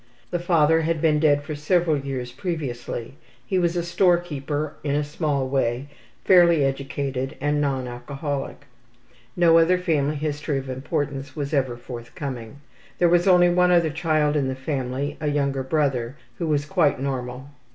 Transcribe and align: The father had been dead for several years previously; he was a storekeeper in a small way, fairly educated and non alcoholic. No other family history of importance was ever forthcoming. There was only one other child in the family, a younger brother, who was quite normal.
The 0.31 0.39
father 0.39 0.81
had 0.81 0.99
been 0.99 1.19
dead 1.19 1.43
for 1.43 1.53
several 1.53 1.95
years 1.95 2.31
previously; 2.31 3.17
he 3.45 3.59
was 3.59 3.75
a 3.75 3.83
storekeeper 3.83 4.73
in 4.83 4.95
a 4.95 5.03
small 5.03 5.47
way, 5.47 5.89
fairly 6.25 6.65
educated 6.65 7.35
and 7.39 7.61
non 7.61 7.87
alcoholic. 7.87 8.65
No 9.35 9.59
other 9.59 9.77
family 9.77 10.15
history 10.15 10.57
of 10.57 10.69
importance 10.71 11.35
was 11.35 11.53
ever 11.53 11.77
forthcoming. 11.77 12.61
There 12.97 13.09
was 13.09 13.27
only 13.27 13.49
one 13.49 13.69
other 13.69 13.91
child 13.91 14.35
in 14.35 14.47
the 14.47 14.55
family, 14.55 15.17
a 15.21 15.27
younger 15.27 15.61
brother, 15.61 16.15
who 16.39 16.47
was 16.47 16.65
quite 16.65 16.99
normal. 16.99 17.51